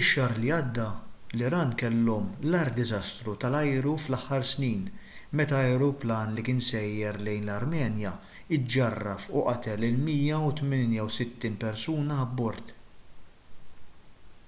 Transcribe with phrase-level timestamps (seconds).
[0.00, 0.84] ix-xahar li għadda
[1.38, 4.84] l-iran kellhom l-agħar diżastru tal-ajru fl-aħħar snin
[5.40, 8.12] meta ajruplan li kien sejjer lejn l-armenja
[8.54, 12.72] ġġarraf u qatel l-168 persuna abbord